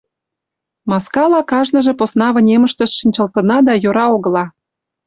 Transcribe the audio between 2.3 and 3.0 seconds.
вынемыштышт